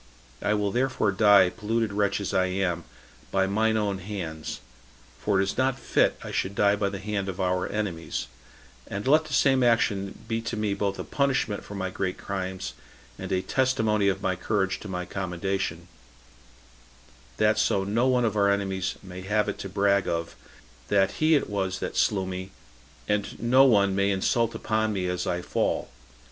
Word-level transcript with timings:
I 0.41 0.55
will 0.55 0.71
therefore 0.71 1.11
die, 1.11 1.51
polluted 1.51 1.93
wretch 1.93 2.19
as 2.19 2.33
I 2.33 2.45
am, 2.47 2.85
by 3.29 3.45
mine 3.45 3.77
own 3.77 3.99
hands; 3.99 4.59
for 5.19 5.39
it 5.39 5.43
is 5.43 5.59
not 5.59 5.77
fit 5.79 6.17
I 6.23 6.31
should 6.31 6.55
die 6.55 6.75
by 6.75 6.89
the 6.89 6.97
hand 6.97 7.29
of 7.29 7.39
our 7.39 7.67
enemies; 7.71 8.25
and 8.87 9.07
let 9.07 9.25
the 9.25 9.33
same 9.33 9.61
action 9.61 10.17
be 10.27 10.41
to 10.41 10.57
me 10.57 10.73
both 10.73 10.97
a 10.97 11.03
punishment 11.03 11.63
for 11.63 11.75
my 11.75 11.91
great 11.91 12.17
crimes, 12.17 12.73
and 13.19 13.31
a 13.31 13.43
testimony 13.43 14.07
of 14.07 14.23
my 14.23 14.35
courage 14.35 14.79
to 14.79 14.87
my 14.87 15.05
commendation, 15.05 15.87
that 17.37 17.59
so 17.59 17.83
no 17.83 18.07
one 18.07 18.25
of 18.25 18.35
our 18.35 18.49
enemies 18.49 18.95
may 19.03 19.21
have 19.21 19.47
it 19.47 19.59
to 19.59 19.69
brag 19.69 20.07
of, 20.07 20.35
that 20.87 21.11
he 21.21 21.35
it 21.35 21.47
was 21.47 21.77
that 21.77 21.95
slew 21.95 22.25
me, 22.25 22.49
and 23.07 23.39
no 23.39 23.65
one 23.65 23.95
may 23.95 24.09
insult 24.09 24.55
upon 24.55 24.93
me 24.93 25.05
as 25.07 25.27
I 25.27 25.43
fall." 25.43 25.89